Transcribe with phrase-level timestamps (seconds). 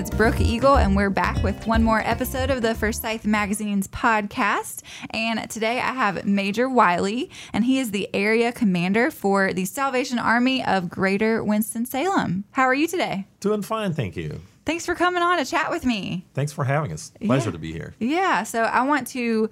[0.00, 4.80] It's Brooke Eagle, and we're back with one more episode of the Forsyth Magazine's podcast.
[5.10, 10.18] And today I have Major Wiley, and he is the area commander for the Salvation
[10.18, 12.44] Army of Greater Winston-Salem.
[12.52, 13.26] How are you today?
[13.40, 14.40] Doing fine, thank you.
[14.70, 16.24] Thanks for coming on to chat with me.
[16.32, 17.10] Thanks for having us.
[17.20, 17.52] Pleasure Yeah.
[17.54, 17.92] to be here.
[17.98, 19.50] Yeah, so I want to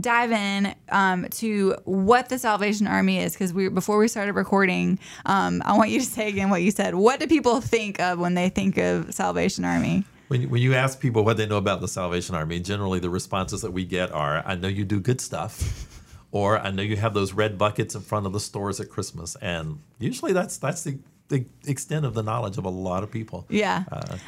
[0.00, 5.00] dive in um, to what the Salvation Army is because we before we started recording,
[5.26, 6.94] um, I want you to say again what you said.
[6.94, 10.04] What do people think of when they think of Salvation Army?
[10.28, 13.62] When, when you ask people what they know about the Salvation Army, generally the responses
[13.62, 15.88] that we get are, I know you do good stuff.
[16.32, 19.34] Or I know you have those red buckets in front of the stores at Christmas,
[19.42, 23.46] and usually that's that's the, the extent of the knowledge of a lot of people.
[23.48, 23.84] Yeah,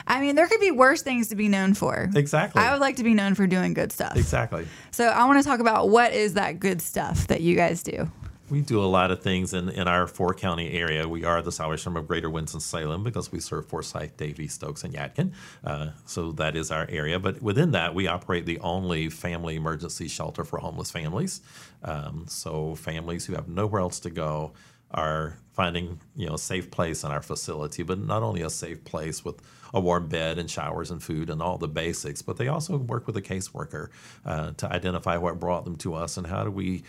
[0.07, 2.09] I mean there could be worse things to be known for.
[2.15, 2.63] Exactly.
[2.63, 4.17] I would like to be known for doing good stuff.
[4.17, 4.67] Exactly.
[4.93, 8.11] So I want to talk about what is that good stuff that you guys do.
[8.51, 11.09] We do a lot of things in, in our four county area.
[11.09, 14.93] We are the Salvation Army of Greater Winston-Salem because we serve Forsyth, Davie, Stokes, and
[14.93, 15.33] Yadkin.
[15.65, 17.19] Uh, so that is our area.
[17.19, 21.41] But within that, we operate the only family emergency shelter for homeless families.
[21.83, 24.53] Um, so families who have nowhere else to go
[24.95, 28.85] are finding you know a safe place in our facility, but not only a safe
[28.85, 29.41] place with
[29.75, 33.07] a warm bed and showers and food and all the basics, but they also work
[33.07, 33.89] with a caseworker
[34.25, 36.83] uh, to identify what brought them to us and how do we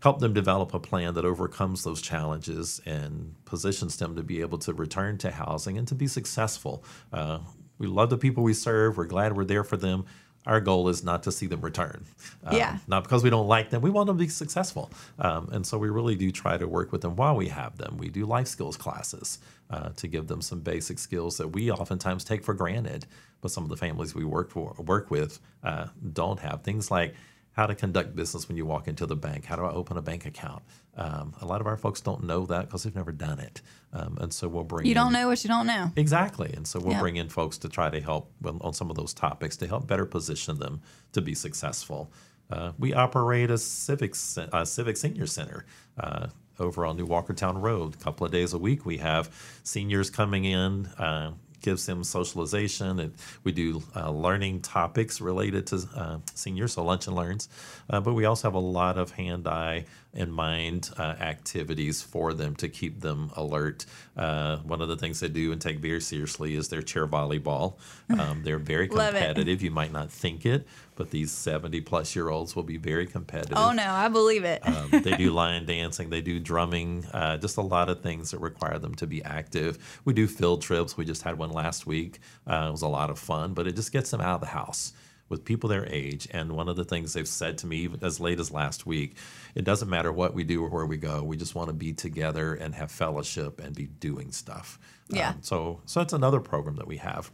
[0.00, 4.58] help them develop a plan that overcomes those challenges and positions them to be able
[4.58, 6.84] to return to housing and to be successful.
[7.12, 7.40] Uh,
[7.78, 8.96] we love the people we serve.
[8.96, 10.04] We're glad we're there for them.
[10.48, 12.06] Our goal is not to see them return.
[12.44, 12.78] Um, Yeah.
[12.88, 13.82] Not because we don't like them.
[13.82, 14.90] We want them to be successful.
[15.18, 17.98] Um, and so we really do try to work with them while we have them.
[17.98, 19.38] We do life skills classes
[19.70, 23.06] uh, to give them some basic skills that we oftentimes take for granted,
[23.42, 26.62] but some of the families we work for work with uh, don't have.
[26.62, 27.14] Things like
[27.58, 29.44] how to conduct business when you walk into the bank.
[29.44, 30.62] How do I open a bank account?
[30.96, 33.62] Um, a lot of our folks don't know that because they've never done it.
[33.92, 35.90] Um, and so we'll bring You in- don't know what you don't know.
[35.96, 36.52] Exactly.
[36.54, 37.00] And so we'll Yeah.
[37.00, 38.30] bring in folks to try to help
[38.60, 40.80] on some of those topics to help better position them
[41.10, 42.12] to be successful.
[42.48, 44.14] Uh, we operate a civic,
[44.52, 45.66] uh, civic senior center
[45.98, 46.28] uh,
[46.60, 47.96] over on New Walkertown Road.
[47.96, 49.30] A couple of days a week, we have
[49.64, 50.86] seniors coming in.
[50.96, 51.32] Uh,
[51.68, 53.12] gives them socialization and
[53.44, 57.48] we do uh, learning topics related to uh, seniors so lunch and learns
[57.90, 59.84] uh, but we also have a lot of hand eye
[60.14, 63.84] and mind uh, activities for them to keep them alert
[64.16, 67.74] uh, one of the things they do and take very seriously is their chair volleyball
[68.18, 72.56] um, they're very competitive you might not think it but these 70 plus year olds
[72.56, 74.66] will be very competitive Oh no, I believe it.
[74.66, 78.40] um, they do line dancing, they do drumming, uh, just a lot of things that
[78.40, 80.00] require them to be active.
[80.04, 80.96] We do field trips.
[80.96, 82.20] We just had one last week.
[82.46, 84.46] Uh, it was a lot of fun, but it just gets them out of the
[84.46, 84.92] house
[85.28, 86.26] with people their age.
[86.30, 89.16] And one of the things they've said to me as late as last week,
[89.54, 91.22] it doesn't matter what we do or where we go.
[91.22, 94.78] We just want to be together and have fellowship and be doing stuff.
[95.08, 95.30] Yeah.
[95.30, 97.30] Um, so, so that's another program that we have.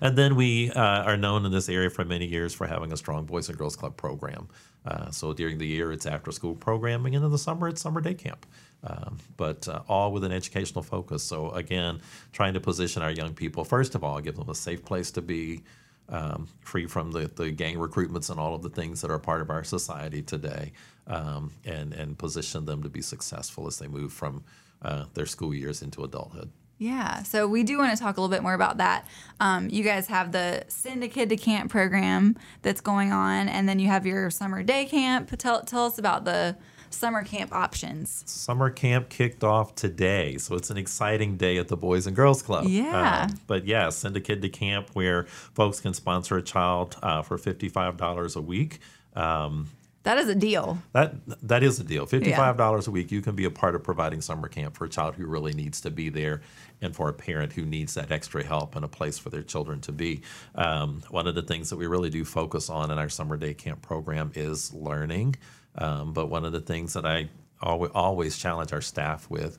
[0.00, 2.96] And then we uh, are known in this area for many years for having a
[2.96, 4.48] strong Boys and Girls Club program.
[4.84, 8.00] Uh, so during the year, it's after school programming, and in the summer, it's summer
[8.00, 8.46] day camp.
[8.84, 11.22] Um, but uh, all with an educational focus.
[11.22, 12.00] So, again,
[12.32, 15.22] trying to position our young people, first of all, give them a safe place to
[15.22, 15.62] be,
[16.08, 19.40] um, free from the, the gang recruitments and all of the things that are part
[19.40, 20.72] of our society today,
[21.08, 24.44] um, and, and position them to be successful as they move from
[24.82, 26.50] uh, their school years into adulthood.
[26.78, 29.06] Yeah, so we do want to talk a little bit more about that.
[29.40, 33.66] Um, you guys have the Send a Kid to Camp program that's going on, and
[33.66, 35.30] then you have your summer day camp.
[35.38, 36.56] Tell, tell us about the
[36.90, 38.22] summer camp options.
[38.26, 42.42] Summer camp kicked off today, so it's an exciting day at the Boys and Girls
[42.42, 42.66] Club.
[42.66, 43.28] Yeah.
[43.30, 47.22] Um, but yeah, send a kid to camp where folks can sponsor a child uh,
[47.22, 48.80] for fifty-five dollars a week.
[49.14, 49.68] Um,
[50.06, 50.78] That is a deal.
[50.92, 52.06] that that is a deal.
[52.06, 54.88] Fifty-five dollars a week, you can be a part of providing summer camp for a
[54.88, 56.42] child who really needs to be there,
[56.80, 59.80] and for a parent who needs that extra help and a place for their children
[59.80, 60.22] to be.
[60.54, 63.52] Um, one of the things that we really do focus on in our summer day
[63.52, 65.36] camp program is learning.
[65.76, 67.28] Um, but one of the things that I
[67.60, 69.58] always, always challenge our staff with.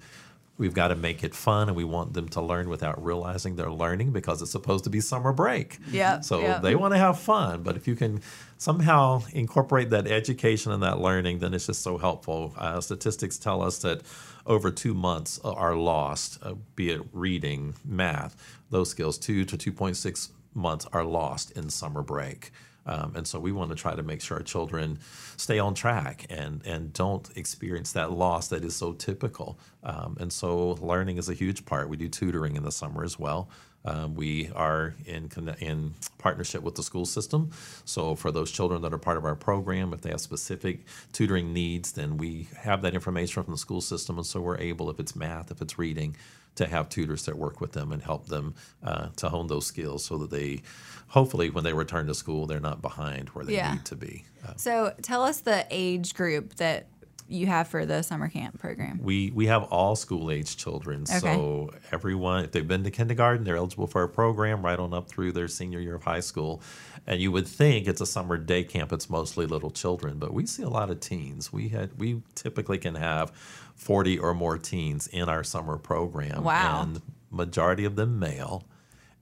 [0.58, 3.72] We've got to make it fun, and we want them to learn without realizing they're
[3.72, 5.78] learning because it's supposed to be summer break.
[5.92, 6.62] Yep, So yep.
[6.62, 8.22] they want to have fun, but if you can
[8.58, 12.54] somehow incorporate that education and that learning, then it's just so helpful.
[12.58, 14.02] Uh, statistics tell us that
[14.48, 18.36] over two months are lost, uh, be it reading, math,
[18.70, 22.52] those skills, two to 2.6 months are lost in summer break.
[22.88, 25.00] Um, and so we want to try to make sure our children
[25.36, 29.60] stay on track and, and don't experience that loss that is so typical.
[29.84, 31.90] Um, and so learning is a huge part.
[31.90, 33.50] We do tutoring in the summer as well.
[33.86, 35.30] Um, we are in
[35.60, 37.52] in partnership with the school system.
[37.86, 41.54] So for those children that are part of our program, if they have specific tutoring
[41.54, 45.00] needs, then we have that information from the school system, and so we're able, if
[45.00, 46.18] it's math, if it's reading,
[46.58, 50.04] to have tutors that work with them and help them uh, to hone those skills
[50.06, 50.62] so that they,
[51.08, 53.74] hopefully, when they return to school, they're not behind where they Yeah.
[53.74, 54.26] need to be.
[54.46, 56.88] Uh, So tell us the age group that
[57.28, 59.00] you have for the summer camp program.
[59.02, 61.20] we we have all school age children, okay.
[61.20, 65.10] so everyone, if they've been to kindergarten, they're eligible for our program right on up
[65.10, 66.62] through their senior year of high school.
[67.06, 70.46] And you would think it's a summer day camp; it's mostly little children, but we
[70.46, 71.52] see a lot of teens.
[71.54, 73.32] We had we typically can have
[73.76, 76.82] forty or more teens in our summer program, Wow.
[76.84, 77.02] and
[77.32, 78.66] majority of them male,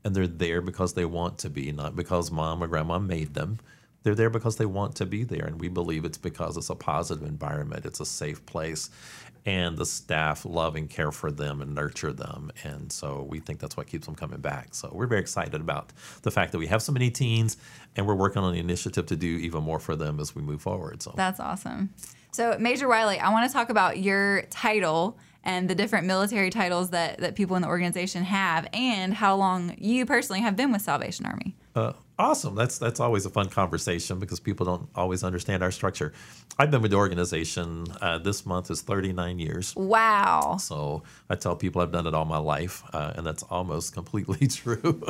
[0.04, 3.60] and they're there because they want to be, not because mom or grandma made them.
[4.06, 6.76] They're there because they want to be there, and we believe it's because it's a
[6.76, 8.92] positive environment, it's a safe place,
[9.48, 13.60] and the staff love and care for them and nurture them, and so we think
[13.60, 14.76] that's what keeps them coming back.
[14.76, 15.92] So we're very excited about
[16.22, 17.58] the fact that we have so many teens,
[17.96, 20.62] and we're working on the initiative to do even more for them as we move
[20.62, 21.02] forward.
[21.02, 21.90] So That's awesome.
[22.32, 26.92] So, Major Wiley, I want to talk about your title and the different military titles
[26.92, 30.84] that, that people in the organization have and how long you personally have been with
[30.84, 31.56] Salvation Army.
[31.74, 32.56] Uh, awesome.
[32.56, 36.14] That's that's always a fun conversation because people don't always understand our structure.
[36.58, 37.88] I've been with the organization.
[38.02, 39.76] Uh, this month is 39 years.
[39.76, 40.58] Wow.
[40.60, 44.48] So I tell people I've done it all my life, uh, and that's almost completely
[44.48, 45.04] true.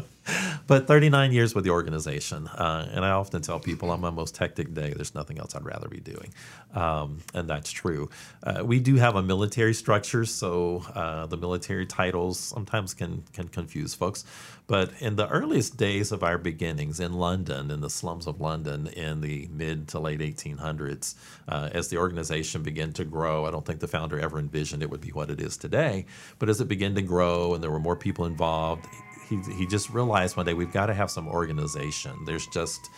[0.66, 4.38] but 39 years with the organization, uh, and I often tell people on my most
[4.38, 6.34] hectic day, there's nothing else I'd rather be doing,
[6.74, 8.10] um, and that's true.
[8.42, 13.48] Uh, we do have a military structure, so uh, the military titles sometimes can can
[13.48, 14.25] confuse folks.
[14.68, 18.88] But in the earliest days of our beginnings in London, in the slums of London,
[18.88, 21.15] in the mid to late 1800s,
[21.47, 24.89] uh, as the organization began to grow, I don't think the founder ever envisioned it
[24.89, 26.06] would be what it is today.
[26.39, 28.86] But as it began to grow and there were more people involved,
[29.30, 32.25] he, he just realized one day we've got to have some organization.
[32.25, 32.89] There's just,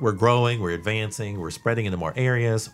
[0.00, 2.70] we're growing, we're advancing, we're spreading into more areas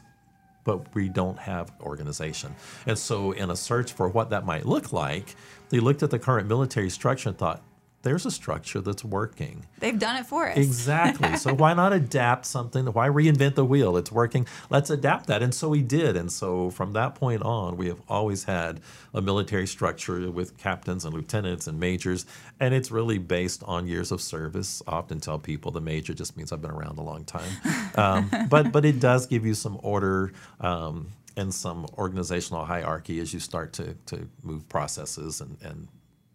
[0.65, 2.55] but we don't have organization.
[2.87, 5.35] And so, in a search for what that might look like,
[5.71, 7.63] they looked at the current military structure and thought,
[8.03, 9.67] there's a structure that's working.
[9.79, 10.57] They've done it for us.
[10.57, 11.37] Exactly.
[11.37, 12.87] so why not adapt something?
[12.87, 13.97] Why reinvent the wheel?
[13.97, 14.47] It's working.
[14.71, 15.43] Let's adapt that.
[15.43, 16.17] And so we did.
[16.17, 18.81] And so from that point on, we have always had
[19.13, 22.25] a military structure with captains and lieutenants and majors.
[22.59, 24.83] And it's really based on years of service.
[24.87, 27.53] I often tell people the major just means I've been around a long time.
[27.97, 30.33] Um, but but it does give you some order.
[30.61, 35.87] Um, and some organizational hierarchy as you start to, to move processes and, and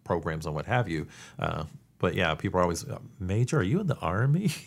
[0.06, 1.06] programs and what have you.
[1.38, 1.64] Uh,
[1.98, 4.50] but yeah, people are always, uh, Major, are you in the army?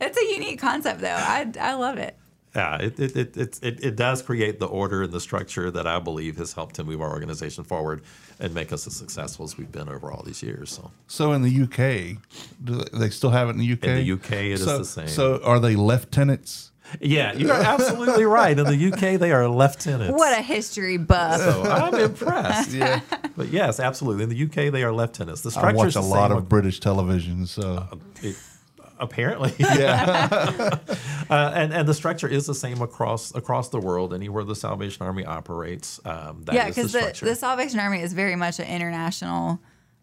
[0.00, 1.08] It's a unique concept, though.
[1.16, 2.16] I, I love it.
[2.54, 5.86] yeah, it, it, it, it, it, it does create the order and the structure that
[5.86, 8.02] I believe has helped to move our organization forward
[8.40, 10.70] and make us as successful as we've been over all these years.
[10.70, 12.18] So So in the UK,
[12.62, 13.84] do they- they still have it in the UK?
[13.84, 15.08] In the UK, it is so, the same.
[15.08, 16.70] So are they lieutenants?
[17.00, 18.58] Yeah, you're absolutely right.
[18.58, 20.18] In the UK, they are lieutenants.
[20.18, 21.40] What a history buff.
[21.40, 22.70] so I'm impressed.
[22.70, 23.00] Yeah.
[23.36, 24.24] But yes, absolutely.
[24.24, 25.42] In the UK, they are lieutenants.
[25.42, 25.70] The structure.
[25.70, 27.86] I watch a lot same of British television, so
[28.22, 28.36] It,
[28.98, 29.52] apparently.
[29.58, 30.78] yeah.
[31.30, 34.12] Uh, and and the structure is the same across across the world.
[34.12, 38.02] Anywhere the Salvation Army operates, um, that yeah, is the because the, the Salvation Army
[38.02, 39.58] is very much an international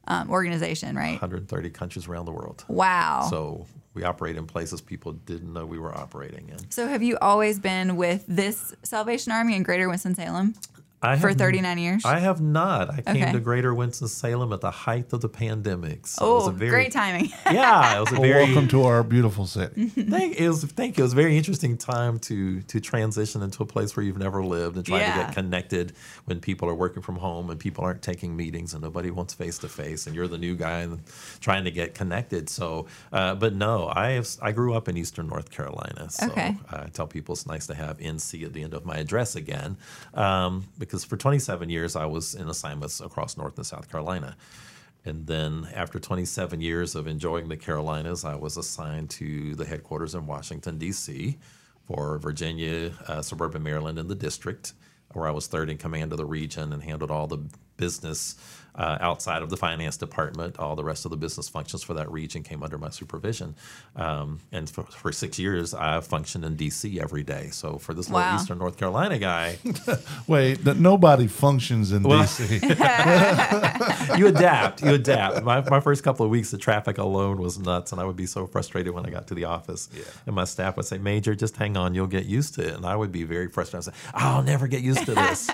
[0.08, 1.22] um, organization, right?
[1.22, 2.66] 130 countries around the world.
[2.68, 3.28] Wow.
[3.30, 6.72] So, So we operate in places people didn't know we were operating in.
[6.72, 10.56] So, have you always been with this Salvation Army in Greater Winston-Salem
[11.04, 12.06] I for 39 years?
[12.06, 12.92] I have not.
[12.92, 16.06] I came to Greater Winston Salem at the height of the pandemic.
[16.06, 17.32] So it was oh, a very, great timing.
[17.52, 19.88] Yeah, it was a Well, very welcome to our beautiful city.
[19.90, 21.04] Thank it was thank you.
[21.04, 24.44] It was a very interesting time to to transition into a place where you've never
[24.44, 25.94] lived and trying to get connected
[26.26, 29.58] when people are working from home and people aren't taking meetings and nobody wants face
[29.60, 31.02] to face and you're the new guy and
[31.40, 32.50] trying to get connected.
[32.50, 36.10] So, uh, but no, I have I grew up in Eastern North Carolina.
[36.10, 36.56] So Okay.
[36.70, 39.78] I tell people it's nice to have NC at the end of my address again
[40.14, 44.36] um, because for 27 years I was in assignments across North and South Carolina.
[45.06, 50.16] And then after 27 years of enjoying the Carolinas, I was assigned to the headquarters
[50.16, 51.38] in Washington, D.C.
[51.88, 54.74] for Virginia, uh, suburban Maryland, and the district,
[55.14, 57.40] where I was third in command of the region and handled all the
[57.82, 58.36] business
[58.76, 60.58] uh, outside of the finance department.
[60.58, 63.56] All the rest of the business functions for that region came under my supervision.
[63.96, 67.00] Um, and for, for six years, I functioned in D.C.
[67.02, 67.50] every day.
[67.52, 69.58] So for this little Eastern North Carolina guy,
[70.28, 72.62] Wait, that nobody functions in Well- DC.
[74.18, 74.82] you adapt.
[74.82, 75.44] You adapt.
[75.44, 78.26] My, my first couple of weeks, the traffic alone was nuts, and I would be
[78.26, 79.90] so frustrated when I got to the office.
[80.26, 82.86] And my staff would say, "Major, just hang on, you'll get used to it." And
[82.86, 83.88] I would be very frustrated.
[83.88, 85.50] I would say, "I'll never get used to this."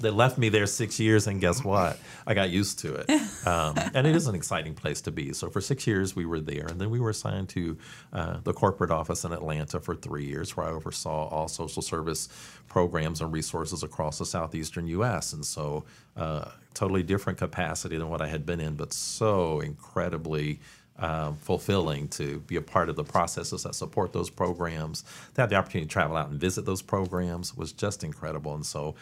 [0.00, 1.98] they left me there six years, and guess guess what?
[2.26, 3.10] I got used to it.
[3.46, 5.32] Um, and it is an exciting place to be.
[5.32, 6.66] So for six years, we were there.
[6.66, 7.78] And then we were assigned to
[8.12, 12.28] uh, the corporate office in Atlanta for three years, where I oversaw all social service
[12.68, 15.32] programs and resources across the southeastern U.S.
[15.32, 15.84] And so,
[16.16, 20.60] uh, totally different capacity than what I had been in, but so incredibly
[20.98, 25.04] um, fulfilling to be a part of the processes that support those programs.
[25.34, 28.54] To have the opportunity to travel out and visit those programs was just incredible.
[28.54, 28.94] And so,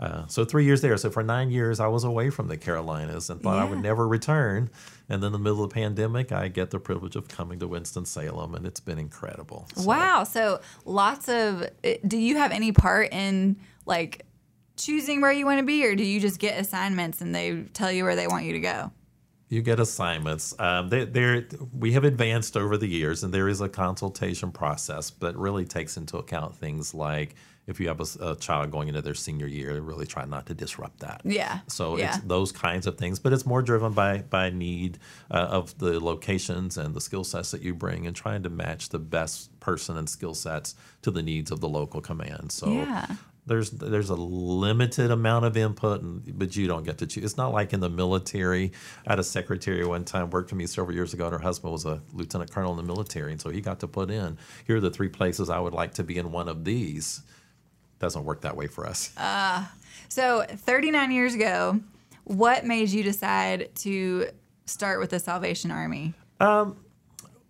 [0.00, 0.96] uh, so three years there.
[0.96, 4.06] So for nine years, I was away from the Carolinas and thought I would never
[4.08, 4.70] return.
[5.08, 7.68] And then in the middle of the pandemic, I get the privilege of coming to
[7.68, 9.68] Winston Salem, and it's been incredible.
[9.76, 10.24] So- Wow.
[10.24, 11.68] So lots of.
[11.84, 14.26] eh, Do you have any part in like
[14.76, 17.92] choosing where you want to be, or do you just get assignments and they tell
[17.92, 18.90] you where they want you to go?
[19.50, 20.58] You get assignments.
[20.58, 25.10] Um, they, they're, we have advanced over the years, and there is a consultation process,
[25.10, 29.14] but really takes into account things like if you have a child going into their
[29.14, 31.22] senior year, really try not to disrupt that.
[31.24, 31.60] Yeah.
[31.66, 32.16] So Yeah.
[32.16, 34.98] it's those kinds of things, but it's more driven by by need
[35.30, 38.90] uh, of the locations and the skill sets that you bring, and trying to match
[38.90, 42.52] the best person and skill sets to the needs of the local command.
[42.52, 43.06] So Yeah.
[43.46, 47.24] there's there's a limited amount of input, and, but you don't get to choose.
[47.24, 48.72] It's not like in the military.
[49.06, 51.72] I had a secretary one time worked for me several years ago, and her husband
[51.72, 54.76] was a lieutenant colonel in the military, and so he got to put in here
[54.76, 57.22] are the three places I would like to be in one of these.
[58.04, 59.16] Doesn't work that way for us.
[59.16, 59.64] Uh,
[60.10, 61.80] so 39 years ago,
[62.24, 64.26] what made you decide to
[64.66, 66.12] start with the Salvation Army?
[66.38, 66.76] Um,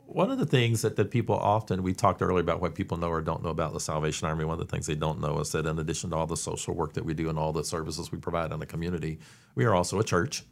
[0.07, 3.09] one of the things that, that people often, we talked earlier about what people know
[3.09, 4.45] or don't know about the Salvation Army.
[4.45, 6.73] One of the things they don't know is that in addition to all the social
[6.73, 9.19] work that we do and all the services we provide in the community,
[9.57, 10.45] we are also a church.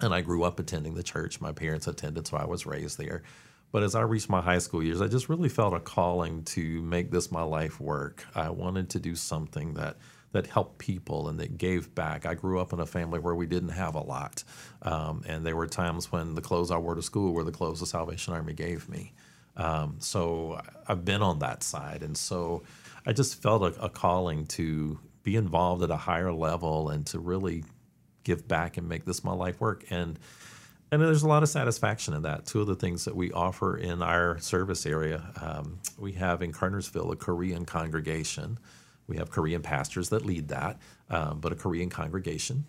[0.00, 1.40] And I grew up attending the church.
[1.40, 3.24] My parents attended, so I was raised there.
[3.72, 6.82] But as I reached my high school years, I just really felt a calling to
[6.82, 8.24] make this my life work.
[8.34, 9.96] I wanted to do something that
[10.32, 12.24] that helped people and that gave back.
[12.24, 14.44] I grew up in a family where we didn't have a lot,
[14.80, 17.80] um, and there were times when the clothes I wore to school were the clothes
[17.80, 19.12] the Salvation Army gave me.
[19.56, 22.62] Um, so I've been on that side, and so
[23.04, 27.18] I just felt a, a calling to be involved at a higher level and to
[27.18, 27.64] really
[28.24, 29.84] give back and make this my life work.
[29.90, 30.18] And
[30.92, 32.44] and there's a lot of satisfaction in that.
[32.44, 36.52] Two of the things that we offer in our service area, um, we have in
[36.52, 38.58] Kernersville a Korean congregation.
[39.06, 42.66] We have Korean pastors that lead that, um, but a Korean congregation.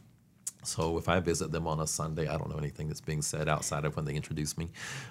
[0.64, 3.50] So if I visit them on a Sunday, I don't know anything that's being said
[3.50, 4.70] outside of when they introduce me.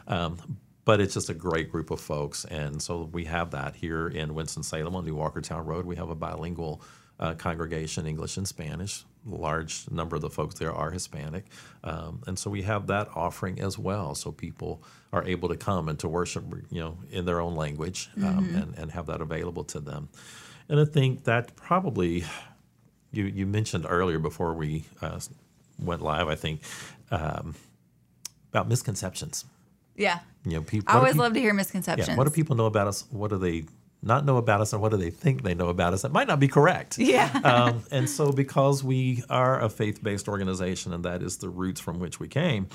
[0.08, 2.46] Um, but it's just a great group of folks.
[2.46, 5.84] And so we have that here in Winston-Salem on New Walkertown Road.
[5.84, 6.80] We have a bilingual
[7.20, 9.04] uh, congregation, English and Spanish.
[9.24, 11.44] Large number of the folks there are Hispanic.
[11.84, 14.14] Um, and so we have that offering as well.
[14.14, 18.10] So people are able to come and to worship, you know, in their own language
[18.16, 20.08] um, and, and have that available to them.
[20.68, 22.24] And I think that probably
[23.12, 25.20] you you mentioned earlier before we uh,
[25.78, 26.62] went live, I think,
[27.10, 27.54] um,
[28.50, 29.44] about misconceptions.
[29.96, 30.20] Yeah.
[30.44, 30.92] You know, people.
[30.92, 32.08] I always love to hear misconceptions.
[32.08, 33.04] Yeah, what do people know about us?
[33.10, 33.64] What do they
[34.02, 36.02] not know about us, and what do they think they know about us?
[36.02, 36.98] That might not be correct.
[36.98, 37.30] Yeah.
[37.44, 41.98] um, and so, because we are a faith-based organization, and that is the roots from
[42.00, 42.68] which we came,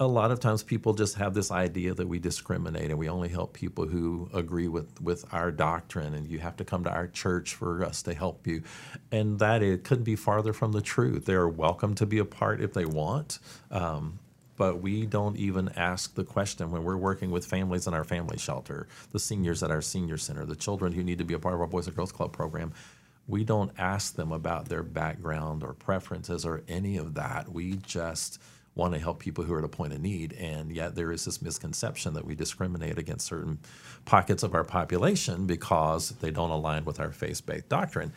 [0.00, 3.28] a lot of times people just have this idea that we discriminate and we only
[3.28, 7.06] help people who agree with with our doctrine and you have to come to our
[7.06, 8.62] church for us to help you
[9.12, 12.60] and that it couldn't be farther from the truth they're welcome to be a part
[12.60, 13.38] if they want
[13.70, 14.18] um,
[14.56, 18.38] but we don't even ask the question when we're working with families in our family
[18.38, 21.54] shelter the seniors at our senior center the children who need to be a part
[21.54, 22.72] of our boys and girls club program
[23.26, 28.38] we don't ask them about their background or preferences or any of that we just
[28.74, 30.32] want to help people who are at a point of need.
[30.34, 33.58] And yet there is this misconception that we discriminate against certain
[34.04, 38.12] pockets of our population because they don't align with our faith based doctrine.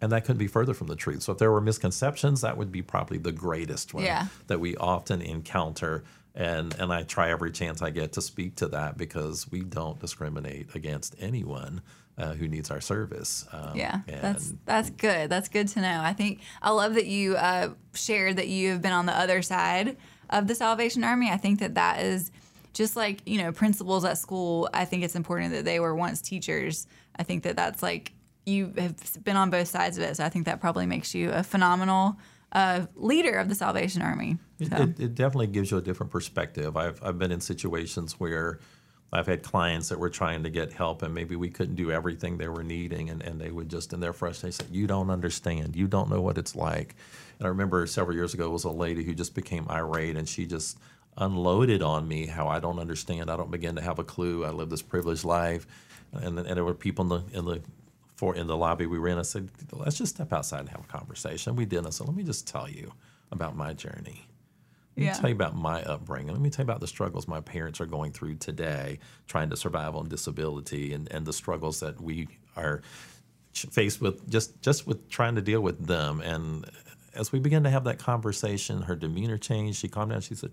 [0.00, 1.22] And that couldn't be further from the truth.
[1.22, 4.26] So if there were misconceptions, that would be probably the greatest one Yeah.
[4.46, 6.04] that we often encounter.
[6.34, 9.98] And, and I try every chance I get to speak to that because we don't
[9.98, 11.80] discriminate against anyone
[12.18, 13.46] uh, who needs our service.
[13.52, 15.28] Um, Yeah, that's that's good.
[15.30, 16.00] That's good to know.
[16.02, 19.40] I think I love that you uh, shared that you have been on the other
[19.42, 19.96] side
[20.30, 21.30] of the Salvation Army.
[21.30, 22.30] I think that that is
[22.72, 24.68] just like you know principals at school.
[24.72, 26.86] I think it's important that they were once teachers.
[27.18, 28.12] I think that that's like
[28.46, 30.16] you have been on both sides of it.
[30.16, 32.16] So I think that probably makes you a phenomenal
[32.52, 34.38] uh, leader of the Salvation Army.
[34.58, 36.76] It, So, it, it definitely gives you a different perspective.
[36.76, 38.60] I've, I've been in situations where
[39.12, 42.38] I've had clients that were trying to get help and maybe we couldn't do everything
[42.38, 45.74] they were needing and, and they would just in their frustration say, You don't understand.
[45.74, 46.94] You don't know what it's like.
[47.38, 50.46] And I remember several years ago was a lady who just became irate and she
[50.46, 50.78] just
[51.18, 53.30] unloaded on me how I don't understand.
[53.30, 54.44] I don't begin to have a clue.
[54.44, 55.66] I live this privileged life.
[56.12, 57.60] And, and there were people in the in the
[58.16, 59.18] for in the lobby we were in.
[59.18, 61.54] I said, let's just step outside and have a conversation.
[61.54, 61.86] We did.
[61.86, 62.92] I said, let me just tell you
[63.30, 64.26] about my journey.
[64.96, 65.12] Let me Yeah.
[65.12, 66.32] tell you about my upbringing.
[66.32, 69.56] Let me tell you about the struggles my parents are going through today, trying to
[69.56, 72.80] survive on disability, and, and the struggles that we are
[73.52, 76.20] faced with just just with trying to deal with them.
[76.22, 76.64] And
[77.14, 79.78] as we began to have that conversation, her demeanor changed.
[79.78, 80.22] She calmed down.
[80.22, 80.52] She said,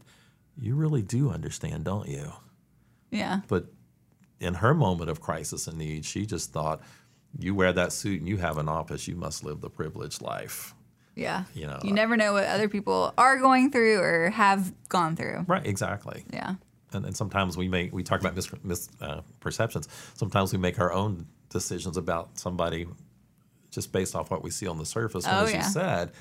[0.58, 2.34] "You really do understand, don't you?"
[3.12, 3.42] Yeah.
[3.48, 3.68] But
[4.42, 6.82] in her moment of crisis and need, she just thought,
[7.40, 9.08] "You wear that suit and you have an office.
[9.08, 10.74] You must live the privileged life."
[11.16, 11.44] Yeah.
[11.54, 15.46] You know, you never know what other people are going through or have gone through.
[15.48, 15.66] Right?
[15.66, 16.26] Exactly.
[16.34, 16.56] Yeah.
[16.92, 19.88] and, and sometimes we make we talk about mis, mis uh, perceptions.
[20.16, 22.88] Sometimes we make our own decisions about somebody
[23.70, 25.26] just based off what we see on the surface.
[25.26, 25.58] And Oh, as yeah.
[25.66, 26.12] you said,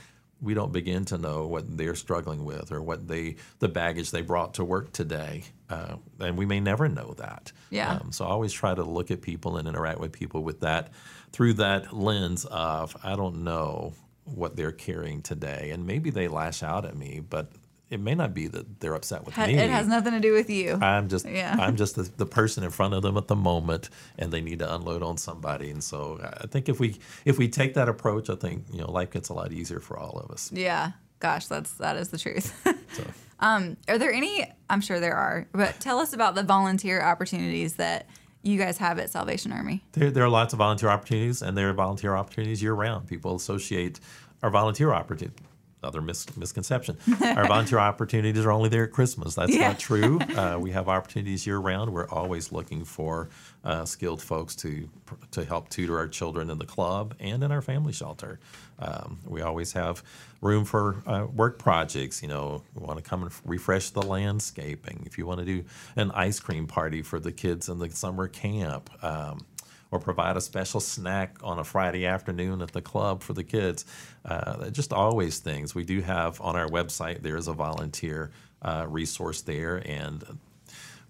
[0.42, 4.22] we don't begin to know what they're struggling with or what they the baggage they
[4.22, 7.52] brought to work today, uh, and we may never know that.
[7.70, 7.92] Yeah.
[7.92, 10.90] Um, so I always try to look at people and interact with people with that
[11.30, 13.94] through that lens of I don't know
[14.24, 17.52] what they're carrying today, and maybe they lash out at me, but
[17.92, 19.54] it may not be that they're upset with Ha- me.
[19.58, 20.78] It has nothing to do with you.
[20.80, 21.56] I'm just Yeah.
[21.58, 24.58] I'm just the, the person in front of them at the moment, and they need
[24.60, 25.70] to unload on somebody.
[25.70, 28.90] And so I think if we if we take that approach, I think you know
[28.90, 30.50] life gets a lot easier for all of us.
[30.52, 30.92] yeah.
[31.20, 32.52] Gosh, that's that is the truth.
[32.94, 33.04] So
[33.40, 34.44] um, Are there any?
[34.68, 38.06] I'm sure there are, but tell us about the volunteer opportunities that
[38.42, 39.84] you guys have at Salvation Army.
[39.92, 43.06] there, there are lots of volunteer opportunities, and there are volunteer opportunities year round.
[43.06, 44.00] People associate
[44.42, 45.44] our volunteer opportunity.
[45.82, 46.96] Other mis- misconception.
[47.22, 49.34] Our volunteer opportunities are only there at Christmas.
[49.34, 49.68] That's Yeah.
[49.68, 50.18] not true.
[50.32, 51.92] Uh, we have opportunities year round.
[51.92, 53.28] We're always looking for
[53.64, 54.88] uh, skilled folks to
[55.32, 58.40] to help tutor our children in the club and in our family shelter.
[58.78, 60.02] Um, we always have
[60.40, 62.22] room for uh, work projects.
[62.22, 65.02] You know, we want to come and refresh the landscaping.
[65.06, 65.64] If you want to do
[65.96, 68.90] an ice cream party for the kids in the summer camp.
[69.04, 69.44] Um,
[69.92, 73.84] or provide a special snack on a Friday afternoon at the club for the kids.
[74.24, 75.74] Uh, just always things.
[75.74, 78.30] We do have on our website, there is a volunteer
[78.62, 79.82] uh, resource there.
[79.86, 80.24] And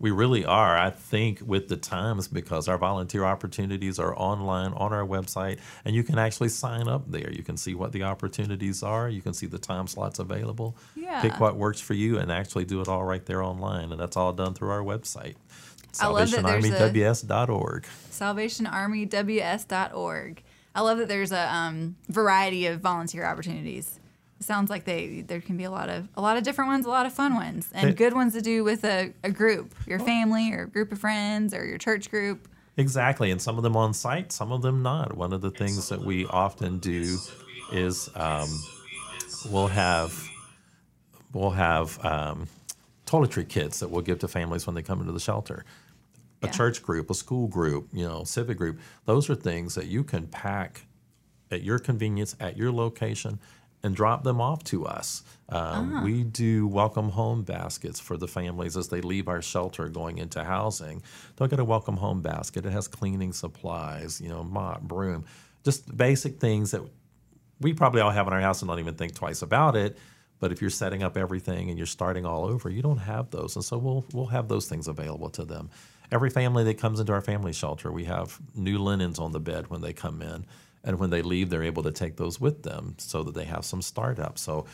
[0.01, 4.93] we really are, I think, with the times because our volunteer opportunities are online on
[4.93, 7.31] our website and you can actually sign up there.
[7.31, 11.23] You can see what the opportunities are, you can see the time slots available, Yeah.
[11.23, 13.93] pick what works for you, and actually do it all right there online.
[13.93, 15.37] And that's all done through our website.
[16.01, 17.87] I love that there's a- SalvationArmyWS.org.
[18.11, 20.43] SalvationArmyWS.org.
[20.75, 23.99] I love that there's a um, variety of volunteer opportunities.
[24.41, 26.87] It sounds like they there can be a lot of a lot of different ones,
[26.87, 29.75] a lot of fun ones, and They- good ones to do with a, a group,
[29.87, 32.49] your family or a group of friends or your church group.
[32.79, 35.15] Exactly, and some of them on site, some of them not.
[35.17, 37.19] One of the things that we often do
[37.71, 38.49] is um,
[39.51, 40.27] we'll have
[41.35, 42.49] we'll have um,
[43.07, 45.65] toiletry kits that we'll give to families when they come into the shelter.
[46.43, 46.53] A Yeah.
[46.53, 48.81] church group, a school group, you know, civic group.
[49.05, 50.87] Those are things that you can pack
[51.51, 53.39] at your convenience at your location
[53.85, 55.23] and drop them off to us.
[55.49, 60.19] Um, We do welcome home baskets for the families as they leave our shelter going
[60.19, 61.03] into housing.
[61.37, 62.65] They'll get a welcome home basket.
[62.65, 65.25] It has cleaning supplies, you know, mop, broom,
[65.65, 66.83] just basic things that
[67.61, 69.97] we probably all have in our house and don't even think twice about it.
[70.41, 73.55] But if you're setting up everything and you're starting all over, you don't have those,
[73.55, 75.71] and so we'll we'll have those things available to them.
[76.13, 79.69] Every family that comes into our family shelter, we have new linens on the bed
[79.71, 80.45] when they come in,
[80.85, 83.65] and when they leave, they're able to take those with them so that they have
[83.65, 84.39] some startup.
[84.39, 84.67] So.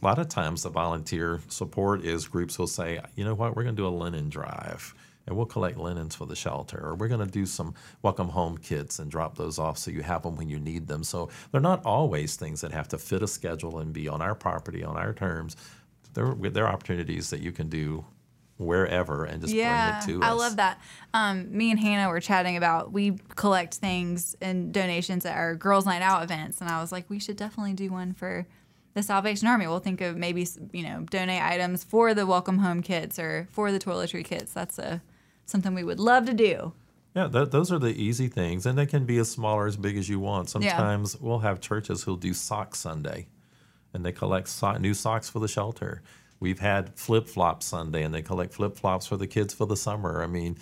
[0.00, 3.62] A lot of times, the volunteer support is groups will say, you know what, we're
[3.62, 4.94] going to do a linen drive
[5.26, 8.56] and we'll collect linens for the shelter, or we're going to do some welcome home
[8.58, 11.04] kits and drop those off so you have them when you need them.
[11.04, 14.34] So they're not always things that have to fit a schedule and be on our
[14.34, 15.56] property on our terms.
[16.14, 18.04] There, there are opportunities that you can do
[18.58, 20.30] wherever and just yeah, bring it to us.
[20.30, 20.80] I love that.
[21.14, 25.86] Um, me and Hannah were chatting about we collect things and donations at our girls'
[25.86, 28.46] night out events, and I was like, we should definitely do one for
[28.94, 29.66] the Salvation Army.
[29.66, 33.72] We'll think of maybe you know donate items for the welcome home kits or for
[33.72, 34.52] the toiletry kits.
[34.52, 35.02] That's a
[35.46, 36.72] something we would love to do.
[37.14, 39.76] Yeah, th- those are the easy things, and they can be as small or as
[39.76, 40.48] big as you want.
[40.48, 43.26] Sometimes we'll have churches who'll do sock Sunday,
[43.92, 46.02] and they collect so- new socks for the shelter.
[46.42, 49.76] We've had flip flop Sunday, and they collect flip flops for the kids for the
[49.76, 50.24] summer.
[50.24, 50.58] I mean,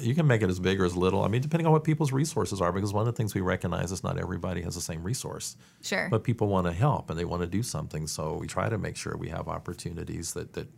[0.00, 1.22] you can make it as big or as little.
[1.22, 3.92] I mean, depending on what people's resources are, because one of the things we recognize
[3.92, 5.58] is not everybody has the same resource.
[5.82, 6.08] Sure.
[6.10, 8.78] But people want to help and they want to do something, so we try to
[8.78, 10.68] make sure we have opportunities that that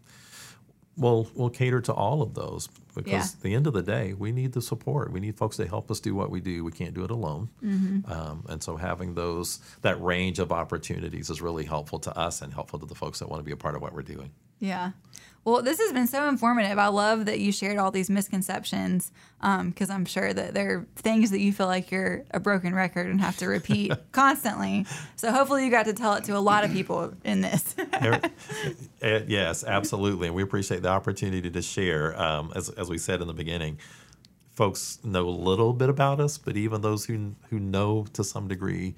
[0.96, 2.68] will will cater to all of those.
[2.94, 3.18] Because Yeah.
[3.20, 5.10] at the end of the day, we need the support.
[5.12, 6.62] We need folks to help us do what we do.
[6.64, 8.12] We can't do it alone, Mm-hmm.
[8.12, 12.52] um, and so having those that range of opportunities is really helpful to us and
[12.52, 14.30] helpful to the folks that want to be a part of what we're doing.
[14.62, 14.92] Yeah.
[15.44, 16.78] Well, this has been so informative.
[16.78, 21.32] I love that you shared all these misconceptions because I'm sure that there are things
[21.32, 24.86] that you feel like you're a broken record and have to repeat constantly.
[25.16, 27.74] So hopefully you got to tell it to a lot of people in this.
[27.76, 28.20] Uh,
[29.26, 30.28] yes, absolutely.
[30.28, 32.16] And we appreciate the opportunity to share.
[32.20, 33.80] Um, as, as we said in the beginning,
[34.52, 38.46] folks know a little bit about us, but even those who, who know to some
[38.46, 38.94] degree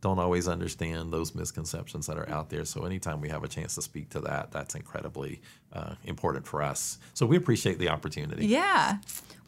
[0.00, 2.64] don't always understand those misconceptions that are out there.
[2.64, 5.40] So anytime we have a chance to speak to that, that's incredibly
[5.72, 6.98] uh, important for us.
[7.14, 8.46] So we appreciate the opportunity.
[8.46, 8.98] yeah.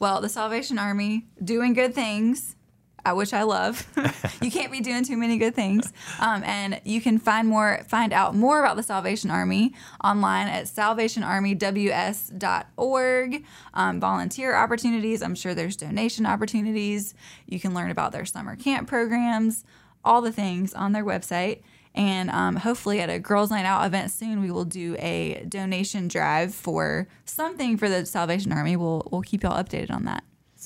[0.00, 2.56] Well, the Salvation Army doing good things.
[3.04, 3.86] uh, Which I love.
[4.42, 8.12] you can't be doing too many good things, um, and you can find more, find
[8.12, 13.44] out more about the Salvation Army online at salvationarmyws.org.
[13.74, 15.22] Um, volunteer opportunities.
[15.22, 17.14] I'm sure there's donation opportunities.
[17.46, 19.64] You can learn about their summer camp programs,
[20.04, 21.62] all the things on their website.
[21.94, 26.06] And um, hopefully, at a Girls Night Out event soon, we will do a donation
[26.06, 28.76] drive for something for the Salvation Army.
[28.76, 30.22] We'll we'll keep y'all updated on that.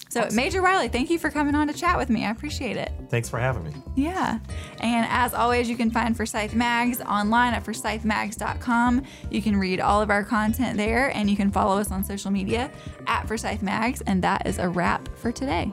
[0.09, 2.25] So, Major Wiley, thank you for coming on to chat with me.
[2.25, 2.93] I appreciate it.
[3.11, 3.73] Thanks for having me.
[3.95, 4.41] Yeah.
[4.81, 9.03] And as always, you can find Forsyth Mags online at forsythmags.com.
[9.31, 12.33] You can read all of our content there, and you can follow us on social
[12.33, 12.73] media
[13.07, 14.03] at Forsyth Mags.
[14.03, 15.73] And that is a wrap for today.